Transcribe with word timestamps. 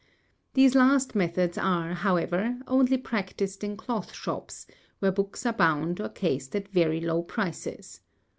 These 0.55 0.73
last 0.73 1.13
methods 1.13 1.59
are, 1.59 1.93
however, 1.93 2.57
only 2.67 2.97
practised 2.97 3.63
in 3.63 3.77
cloth 3.77 4.15
shops, 4.15 4.65
where 4.97 5.11
books 5.11 5.45
are 5.45 5.53
bound 5.53 5.99
or 6.01 6.09
cased 6.09 6.55
at 6.55 6.67
very 6.69 6.99
low 6.99 7.21
prices. 7.21 7.99